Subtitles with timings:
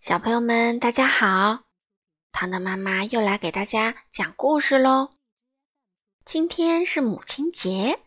[0.00, 1.64] 小朋友们，大家好！
[2.32, 5.10] 糖糖妈妈又来给大家讲故事喽。
[6.24, 8.00] 今天是母亲节，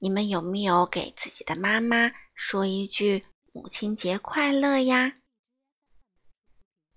[0.00, 3.24] 你们有没有给自己的妈妈说一句
[3.54, 5.14] “母亲节快乐”呀？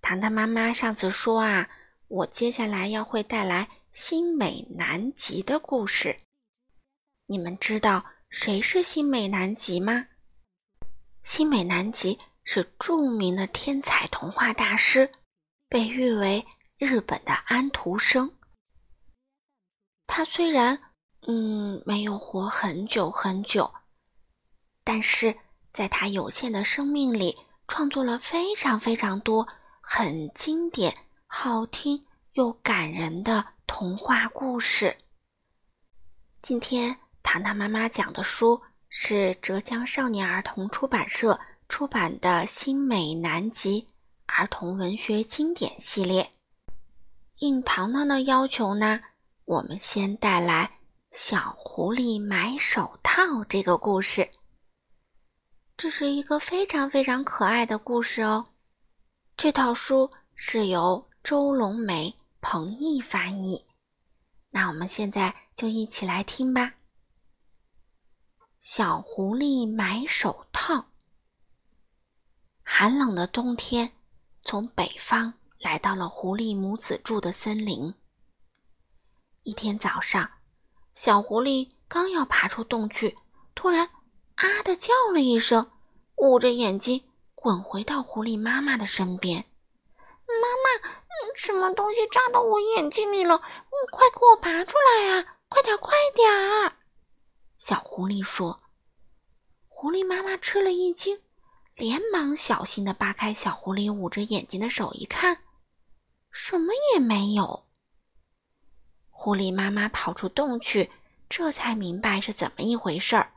[0.02, 1.70] 糖糖妈妈上次说啊，
[2.10, 6.18] 我接下来要会带来新美南极的故事。
[7.28, 10.07] 你们知道谁是新美南极吗？
[11.23, 12.20] 新美南极。
[12.44, 15.09] 是著名的天才童话大师，
[15.70, 16.45] 被誉为
[16.77, 18.31] 日本的安徒生。
[20.05, 20.94] 他虽然
[21.26, 23.73] 嗯没有活很久很久，
[24.84, 25.36] 但是
[25.72, 29.48] 在他有限的生命里，创作了非常非常多
[29.80, 30.94] 很经典、
[31.28, 34.98] 好听又感人的童话故事。
[36.41, 41.39] 今天糖糖妈妈讲的书是浙江少年儿童出版社。
[41.76, 43.88] 出版的《新美南极
[44.27, 46.22] 儿童文学经典系列》，
[47.39, 49.02] 应糖糖的要求呢，
[49.45, 50.70] 我们先带来
[51.17, 54.30] 《小狐狸买手套》这个故事。
[55.75, 58.45] 这是一个非常非常可爱的故事哦。
[59.36, 63.66] 这套书是由周龙梅、彭毅翻译。
[64.52, 66.67] 那我们现在就一起来听吧，
[68.59, 70.75] 《小狐狸买手套》。
[72.64, 73.92] 寒冷的冬天，
[74.44, 77.94] 从北方来到了狐狸母子住的森林。
[79.44, 80.30] 一天早上，
[80.95, 83.16] 小狐狸刚要爬出洞去，
[83.53, 83.89] 突然
[84.36, 85.72] “啊”的叫了一声，
[86.16, 87.03] 捂着眼睛
[87.36, 89.45] 滚回到狐狸妈妈的身边。
[90.25, 90.89] “妈妈，
[91.36, 93.38] 什么东西扎到我眼睛里了？
[93.91, 95.38] 快给我拔出来呀！
[95.50, 96.78] 快点，快点儿！”
[97.59, 98.58] 小狐狸说。
[99.67, 101.19] 狐狸妈妈吃了一惊。
[101.75, 105.39] 连忙小心地扒开小狐狸捂着眼睛的手，一看，
[106.31, 107.66] 什么也没有。
[109.09, 110.91] 狐狸妈妈跑出洞去，
[111.29, 113.33] 这才明白是怎么一回事儿。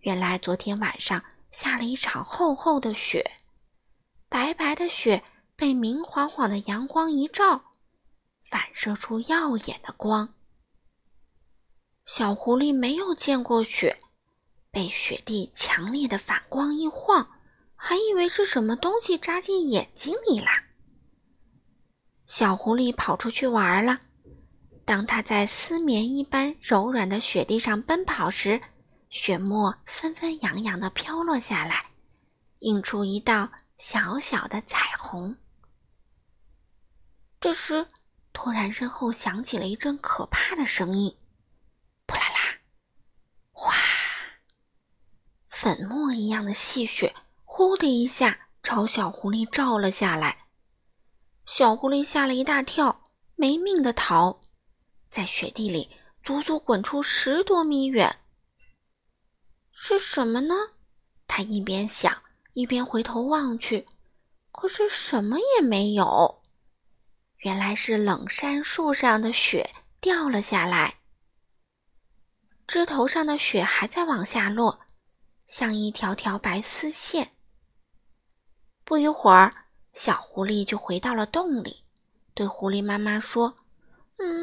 [0.00, 3.32] 原来昨天晚上下了一场厚厚的雪，
[4.28, 5.24] 白白的雪
[5.56, 7.72] 被明晃晃的阳光一照，
[8.42, 10.32] 反射出耀眼的光。
[12.04, 13.98] 小狐狸没有见过雪。
[14.76, 17.26] 被雪地强烈的反光一晃，
[17.76, 20.64] 还以为是什么东西扎进眼睛里啦。
[22.26, 23.98] 小狐狸跑出去玩了。
[24.84, 28.60] 当它在丝绵一般柔软的雪地上奔跑时，
[29.08, 31.86] 雪沫纷纷扬扬地飘落下来，
[32.58, 35.34] 映出一道小小的彩虹。
[37.40, 37.86] 这时，
[38.34, 41.16] 突然身后响起了一阵可怕的声音。
[45.58, 50.44] 粉末一样的细雪，呼的一下朝小狐狸照了下来。
[51.46, 53.02] 小狐狸吓了一大跳，
[53.36, 54.42] 没命的逃，
[55.08, 55.88] 在雪地里
[56.22, 58.18] 足足滚出十多米远。
[59.72, 60.54] 是什么呢？
[61.26, 62.22] 他一边想，
[62.52, 63.86] 一边回头望去，
[64.52, 66.42] 可是什么也没有。
[67.38, 69.70] 原来是冷杉树上的雪
[70.02, 70.98] 掉了下来，
[72.66, 74.82] 枝头上的雪还在往下落。
[75.46, 77.32] 像一条条白丝线。
[78.84, 81.84] 不一会儿，小狐狸就回到了洞里，
[82.34, 83.56] 对狐狸妈妈说：“，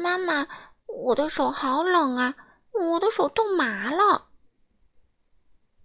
[0.02, 0.46] 妈妈，
[0.86, 2.34] 我的手好冷啊，
[2.90, 4.28] 我的手冻麻了。”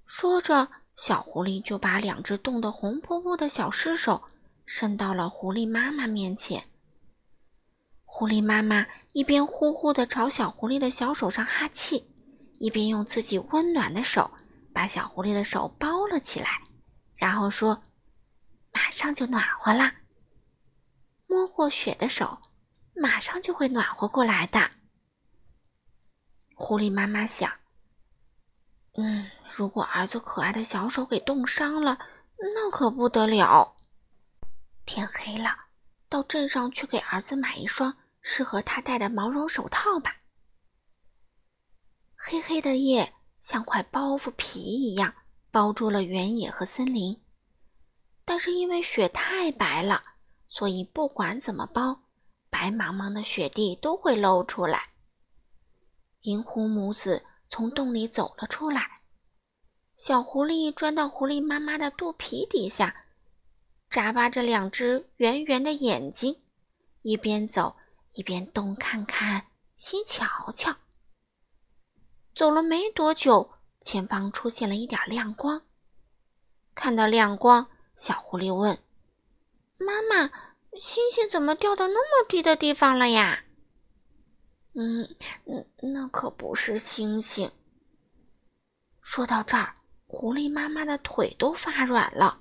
[0.06, 4.24] 说着，小狐狸就把两只冻得红扑扑的小尸手
[4.66, 6.64] 伸到了狐狸妈妈面前。
[8.04, 12.10] 狐狸妈妈一边呼呼地朝小狐狸的小手上哈气，
[12.58, 14.32] 一边用自己温暖的手。
[14.80, 16.62] 把小狐狸的手包了起来，
[17.18, 17.84] 然后说
[18.72, 19.94] ：“马上就暖和啦。
[21.28, 22.40] 摸过雪的手，
[22.96, 24.70] 马上就会暖和过来的。”
[26.56, 27.52] 狐狸妈妈想
[28.96, 32.00] ：“嗯，如果儿子可爱的小手给冻伤了，
[32.38, 33.76] 那可不得了。
[34.86, 35.54] 天黑了，
[36.08, 40.16] 到镇上去给儿子买一双适合他戴的毛绒手套吧。”
[42.16, 43.14] 黑黑的夜。
[43.50, 45.12] 像块包袱皮一样
[45.50, 47.20] 包住了原野和森林，
[48.24, 50.04] 但是因为雪太白了，
[50.46, 52.04] 所以不管怎么包，
[52.52, 54.92] 白茫茫的雪地都会露出来。
[56.22, 59.02] 银狐母子从洞里走了出来，
[59.98, 63.06] 小狐狸钻到狐狸妈妈的肚皮底下，
[63.90, 66.40] 眨巴着两只圆圆的眼睛，
[67.02, 67.76] 一边走
[68.14, 70.76] 一边东看看西瞧瞧。
[72.40, 73.52] 走了没多久，
[73.82, 75.62] 前方出现了一点亮光。
[76.74, 78.80] 看到亮光，小狐狸问
[79.78, 80.32] ：“妈妈，
[80.80, 83.44] 星星怎么掉到那么低的地方了呀？
[84.74, 85.06] 嗯，
[85.82, 87.52] 那可不是星星。
[89.02, 89.76] 说到这儿，
[90.08, 92.40] 狐狸妈妈的腿都发软了。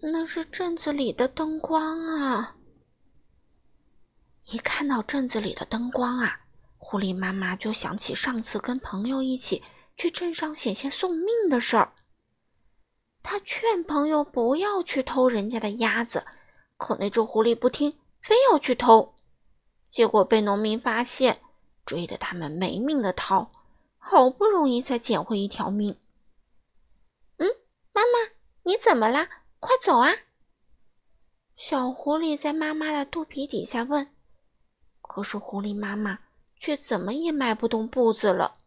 [0.00, 2.54] 那是镇子里的灯光啊！
[4.44, 6.42] 一看到镇子里的灯光啊，
[6.90, 9.62] 狐狸妈妈就想起上次跟朋友一起
[9.94, 11.92] 去镇上险些送命的事儿。
[13.22, 16.24] 他劝朋友不要去偷人家的鸭子，
[16.78, 19.14] 可那只狐狸不听，非要去偷。
[19.90, 21.42] 结果被农民发现，
[21.84, 23.50] 追得他们没命的逃，
[23.98, 25.94] 好不容易才捡回一条命。
[27.36, 27.46] 嗯，
[27.92, 28.32] 妈妈，
[28.62, 29.28] 你怎么了？
[29.60, 30.10] 快走啊！
[31.54, 34.10] 小狐狸在妈妈的肚皮底下问。
[35.02, 36.20] 可是狐狸妈妈
[36.58, 38.58] 却怎么也迈不动步子了。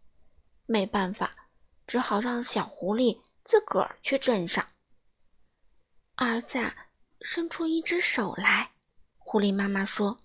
[0.65, 1.49] 没办法，
[1.85, 4.65] 只好让小狐狸自个儿去镇上。
[6.15, 6.59] 儿子，
[7.21, 8.71] 伸出一只手来。
[9.17, 10.19] 狐狸妈妈说。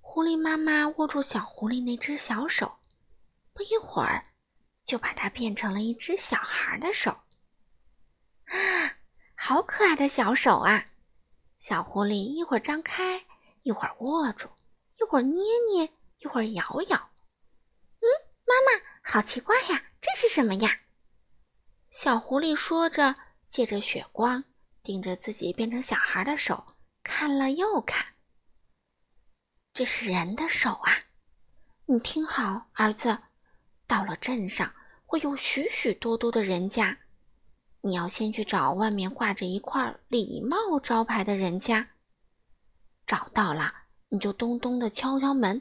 [0.00, 2.78] 狐狸妈妈握住小狐狸那只小手，
[3.52, 4.24] 不一会儿，
[4.84, 7.10] 就把它变成了一只小孩的手。
[8.44, 8.94] 啊，
[9.34, 10.84] 好可爱的小手啊！
[11.58, 13.24] 小狐狸一会儿张开，
[13.62, 14.48] 一会儿握住，
[15.00, 15.42] 一会儿捏
[15.72, 17.10] 捏，一会儿摇摇。
[18.00, 18.06] 嗯，
[18.44, 20.80] 妈妈，好奇怪呀，这是什么呀？
[21.90, 23.14] 小狐狸说着，
[23.48, 24.44] 借着雪光，
[24.82, 26.64] 盯着自己变成小孩的手，
[27.02, 28.14] 看了又看。
[29.72, 30.92] 这是人的手啊！
[31.86, 33.18] 你听好，儿子，
[33.86, 34.72] 到了镇上
[35.04, 36.98] 会有许许多多的人家，
[37.80, 41.90] 你要先去找外面挂着一块礼貌招牌的人家。
[43.04, 43.72] 找到了，
[44.08, 45.60] 你就咚咚的敲敲门，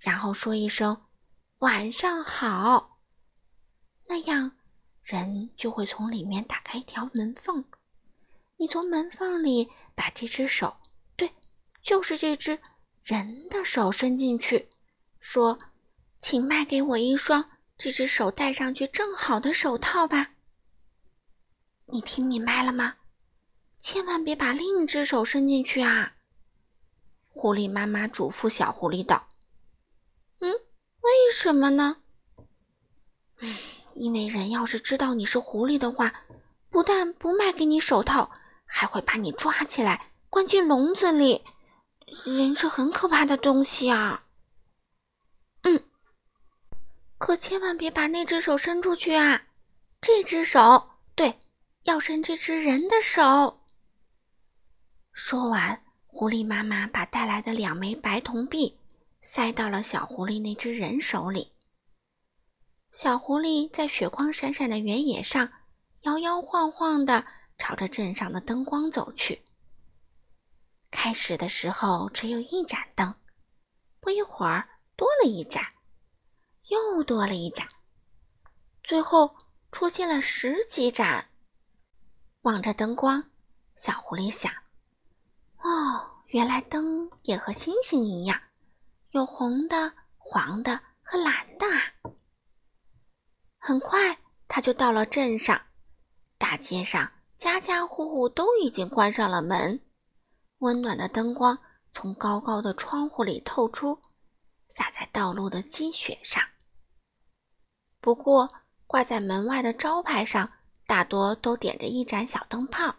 [0.00, 1.06] 然后说一声
[1.60, 2.98] “晚上好”，
[4.08, 4.50] 那样
[5.02, 7.64] 人就会从里面打开一条门缝，
[8.56, 10.76] 你从门缝里把这只手，
[11.14, 11.32] 对，
[11.80, 12.58] 就是这只。
[13.02, 14.68] 人的手伸进去，
[15.18, 15.58] 说
[16.20, 20.34] ：“请卖给我一双这只手戴上去正好的手套吧。”
[21.92, 22.96] 你听明白了吗？
[23.80, 26.14] 千万别把另一只手伸进去啊！
[27.30, 29.28] 狐狸妈妈嘱咐小狐狸道
[30.40, 31.98] ：“嗯，为什么呢？”“，
[33.94, 36.24] 因为人要是知道你是狐狸的话，
[36.68, 38.30] 不但不卖给你手套，
[38.64, 41.44] 还会把你抓起来关进笼子里。”
[42.26, 44.24] 人是很可怕的东西啊！
[45.62, 45.84] 嗯，
[47.18, 49.46] 可千万别把那只手伸出去啊！
[50.00, 51.38] 这只手，对，
[51.84, 53.60] 要伸这只人的手。
[55.12, 58.76] 说完，狐狸妈妈把带来的两枚白铜币
[59.22, 61.52] 塞到了小狐狸那只人手里。
[62.92, 65.52] 小狐狸在雪光闪闪的原野上
[66.00, 67.24] 摇摇晃晃的
[67.56, 69.42] 朝着镇上的灯光走去。
[70.90, 73.14] 开始的时候只有一盏灯，
[74.00, 75.64] 不一会儿多了一盏，
[76.68, 77.68] 又多了一盏，
[78.82, 79.36] 最后
[79.70, 81.28] 出现了十几盏。
[82.42, 83.30] 望着灯光，
[83.76, 84.52] 小狐狸想
[85.62, 88.40] ：“哦，原来灯也和星星一样，
[89.10, 92.12] 有红的、黄的和蓝的啊！”
[93.58, 94.18] 很快，
[94.48, 95.60] 他就到了镇上，
[96.38, 99.80] 大街上家家户户都已经关上了门。
[100.58, 101.58] 温暖的灯光
[101.92, 104.00] 从高高的窗户里透出，
[104.68, 106.42] 洒在道路的积雪上。
[108.00, 108.48] 不过，
[108.86, 110.50] 挂在门外的招牌上
[110.86, 112.94] 大多都点着一盏小灯泡。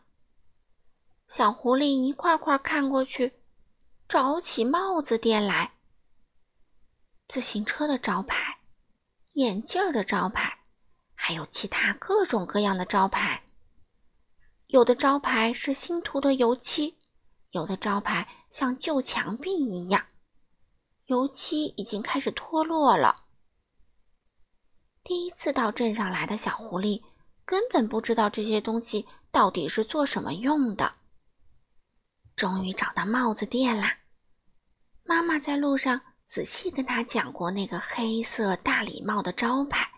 [1.28, 3.34] 小狐狸一块块看过去，
[4.08, 5.74] 找起帽子店来。
[7.32, 8.58] 自行车的招牌，
[9.36, 10.60] 眼镜儿的招牌，
[11.16, 13.42] 还有其他各种各样的招牌。
[14.68, 16.98] 有的招牌是新涂的油漆。
[17.52, 20.08] 有的招牌像旧墙壁一样，
[21.06, 23.28] 油漆已经开始脱落了。
[25.02, 27.02] 第一次到镇上来的小狐狸
[27.46, 30.96] 根本不知道这些东西到底是做什么用的。
[32.36, 34.00] 终于找到帽子店啦！
[35.06, 39.92] 妈妈在路上仔细跟他讲过那个黑色大礼帽的招牌，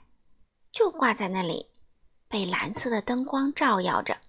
[0.72, 1.70] 就挂在那里，
[2.28, 4.20] 被蓝色的灯光照耀着。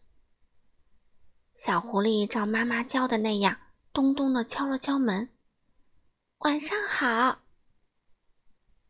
[1.56, 3.58] 小狐狸照妈妈教的那样，
[3.90, 5.30] 咚咚的敲了敲门。
[6.40, 7.38] 晚上好。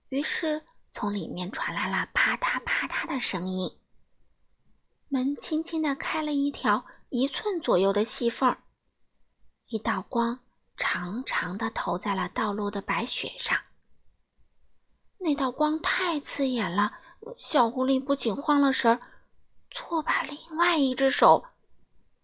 [0.09, 3.79] 于是从里面传来了啪嗒啪嗒的声音。
[5.07, 8.59] 门轻轻的开了一条一寸左右的细缝，
[9.69, 10.41] 一道光
[10.77, 13.59] 长长的投在了道路的白雪上。
[15.19, 16.93] 那道光太刺眼了，
[17.37, 19.01] 小狐狸不仅慌了神儿，
[19.71, 21.45] 错把另外一只手。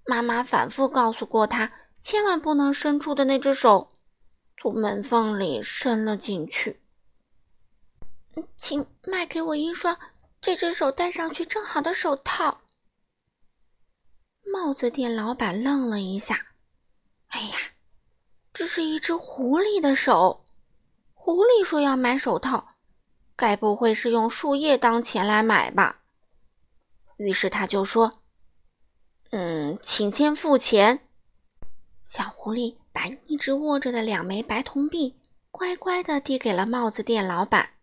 [0.04, 3.88] 妈妈反复告诉过他，千万不能伸出的那只手，
[4.56, 6.82] 从门缝里伸了进去。
[8.56, 9.98] 请卖给我一双
[10.40, 12.60] 这只手戴上去正好的手套。
[14.52, 16.46] 帽子店老板愣了一下，
[17.28, 17.56] 哎呀，
[18.60, 20.44] 这是一只狐狸的手。
[21.14, 22.68] 狐狸说要买手套，
[23.34, 26.02] 该不会是用树叶当钱来买吧？
[27.16, 28.20] 于是他就说
[29.32, 31.08] ：“嗯，请先付钱。”
[32.04, 35.18] 小狐狸把一直握着的两枚白铜币
[35.50, 37.76] 乖乖地递给了帽子店老板。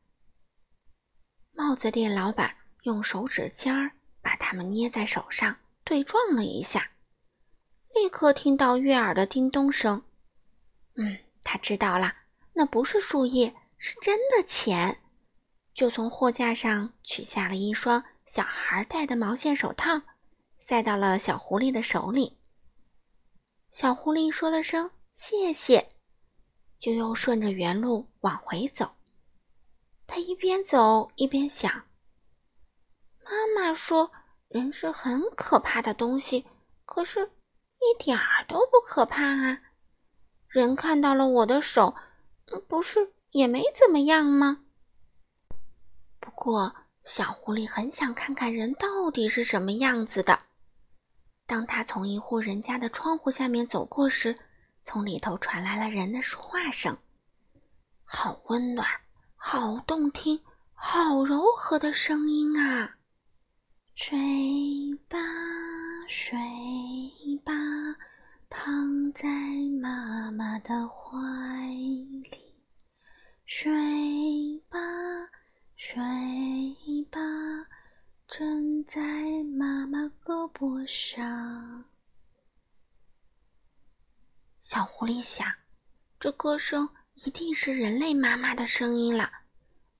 [1.54, 6.92] 帽子店老板用手指尖儿把它们捏在手上，对撞了一下，
[7.96, 10.04] 立刻听到悦耳的叮咚声。
[10.98, 12.14] 嗯，他知道了，
[12.54, 15.02] 那不是树叶，是真的钱。
[15.74, 20.02] 就从货架上取下了一双小孩戴的毛线手套，
[20.58, 22.38] 塞到了小狐狸的手里。
[23.72, 25.90] 小狐狸说了声谢谢，
[26.80, 28.96] 就又顺着原路往回走。
[30.08, 31.72] 他一边走一边想
[33.24, 34.12] ：“妈妈说
[34.48, 36.48] 人是很可怕的东西，
[36.86, 37.30] 可是
[37.80, 39.62] 一点儿都不可怕啊！
[40.48, 41.96] 人看到了我的手，
[42.68, 44.64] 不是也没怎么样吗？”
[46.20, 50.40] 不过，小狐狸很想看看人到底是什么样子的。
[51.46, 54.36] 当他从一户人家的窗户下面走过时，
[54.84, 56.98] 从里头传来了人的说话声，
[58.04, 58.88] 好温暖。
[59.40, 60.42] 好动听，
[60.74, 62.98] 好柔和的声音啊！
[63.96, 64.18] 睡
[65.08, 65.18] 吧，
[66.10, 66.38] 睡
[67.46, 67.54] 吧，
[68.50, 69.28] 躺在
[69.82, 71.18] 妈妈的怀
[71.70, 72.56] 里。
[73.46, 73.72] 睡
[74.70, 74.80] 吧，
[75.76, 76.02] 睡
[77.10, 77.20] 吧，
[78.28, 79.02] 枕在
[79.58, 81.86] 妈妈胳膊上。
[84.60, 85.46] 小狐狸想，
[86.20, 86.90] 这歌声。
[87.26, 89.32] 一定是人类妈妈的声音了，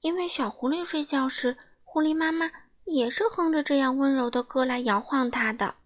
[0.02, 2.48] 因为小狐狸睡觉时，狐狸妈妈
[2.86, 5.78] 也是哼着这样温柔的歌来摇晃它的。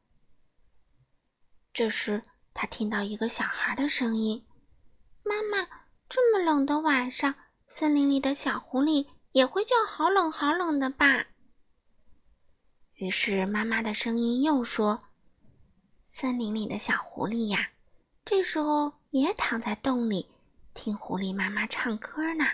[1.72, 2.22] 这时，
[2.54, 4.46] 他听到一个小孩的声音
[5.24, 5.68] ：“妈妈，
[6.10, 7.34] 这么冷的晚上，
[7.68, 11.26] 森林里的小狐狸也会叫好冷好冷的吧？”
[12.96, 15.00] 于是，妈妈的声音又说
[16.06, 17.72] ：“森林里的小狐狸呀，
[18.24, 20.28] 这时候也躺在洞里。”
[20.74, 22.46] 听狐狸妈妈唱歌呢，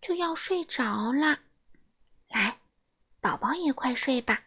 [0.00, 1.40] 就要睡着了。
[2.28, 2.58] 来，
[3.20, 4.44] 宝宝也快睡吧，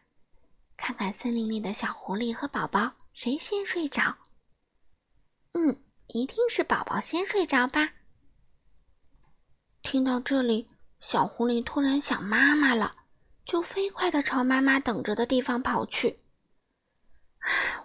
[0.78, 4.16] 看看森林里的小狐狸和宝宝谁先睡着。
[5.53, 7.94] 嗯，一定是宝宝先睡着吧。
[9.82, 10.68] 听到这里，
[11.00, 12.96] 小狐狸突然想妈妈了，
[13.46, 16.20] 就飞快地朝妈妈等着的地方跑去。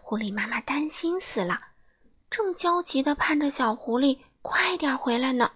[0.00, 1.58] 狐狸妈妈担心死了，
[2.28, 4.18] 正焦急地盼着小狐狸。
[4.42, 5.52] 快点回来呢！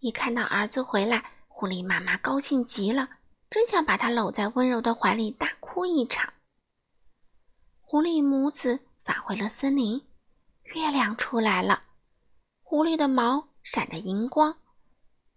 [0.00, 3.08] 一看到儿子回来，狐狸妈妈高兴极了，
[3.48, 6.34] 真想把他搂在温柔的怀里大哭一场。
[7.80, 10.06] 狐狸母子返回了森林，
[10.74, 11.82] 月亮出来了，
[12.62, 14.56] 狐狸的毛闪着银光，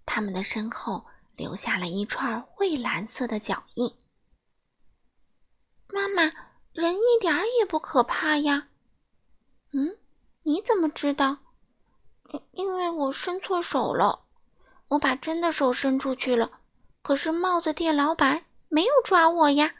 [0.05, 3.93] 它们的身后留下了一串蔚蓝色的脚印。
[5.87, 6.31] 妈妈，
[6.71, 8.69] 人一点儿也不可怕呀。
[9.71, 9.97] 嗯，
[10.43, 11.37] 你怎么知道？
[12.51, 14.25] 因为我伸错手了，
[14.87, 16.59] 我把真的手伸出去了，
[17.01, 19.75] 可是帽子店老板没有抓我呀，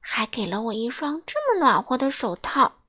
[0.00, 2.80] 还给了我一双这么暖和的手套。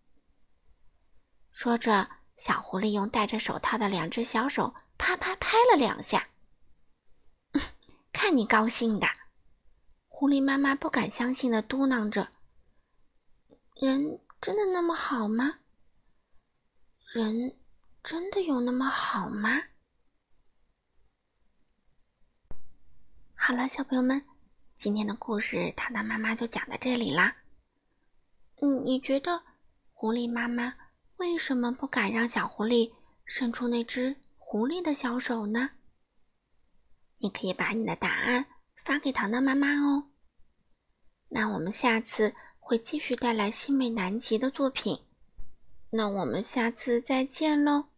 [1.55, 6.27] 说着，小狐狸用戴着手套的两只小手啪啪拍了两下。
[8.11, 9.07] 看你高兴的，
[10.09, 12.29] 狐狸妈妈不敢相信的嘟囔着
[13.79, 15.59] ：“人真的那么好吗？
[17.13, 17.57] 人？”
[18.03, 19.63] 真的有那么好吗？
[23.33, 24.23] 好了，小朋友们，
[24.75, 27.37] 今天的故事糖糖妈妈就讲到这里啦。
[28.61, 29.43] 嗯，你觉得
[29.93, 30.75] 狐狸妈妈
[31.17, 32.91] 为什么不敢让小狐狸
[33.25, 35.71] 伸出那只狐狸的小手呢？
[37.19, 38.45] 你可以把你的答案
[38.83, 40.11] 发给糖糖妈妈哦。
[41.29, 45.05] 那我们下次会继续带来新美南极的作品。
[45.89, 47.94] 那我们下次再见喽。